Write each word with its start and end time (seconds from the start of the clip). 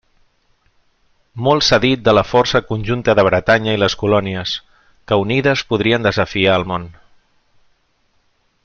Molt 1.47 1.65
s'ha 1.65 1.77
dit 1.83 2.01
de 2.07 2.15
la 2.17 2.23
força 2.29 2.61
conjunta 2.71 3.15
de 3.19 3.27
Bretanya 3.29 3.77
i 3.77 3.81
les 3.83 3.97
colònies, 4.05 4.55
que 5.11 5.21
unides 5.27 5.65
podrien 5.75 6.09
desafiar 6.09 6.57
el 6.63 6.67
món. 6.75 6.89